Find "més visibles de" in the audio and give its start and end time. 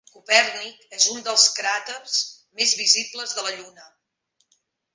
2.61-3.47